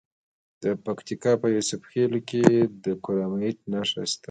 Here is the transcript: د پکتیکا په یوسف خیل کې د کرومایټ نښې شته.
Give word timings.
د 0.63 0.63
پکتیکا 0.85 1.31
په 1.41 1.47
یوسف 1.55 1.81
خیل 1.91 2.13
کې 2.29 2.43
د 2.83 2.85
کرومایټ 3.03 3.57
نښې 3.71 4.03
شته. 4.11 4.19